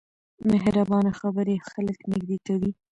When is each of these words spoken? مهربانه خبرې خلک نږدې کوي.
مهربانه 0.49 1.11
خبرې 1.19 1.55
خلک 1.69 1.97
نږدې 2.11 2.37
کوي. 2.47 2.71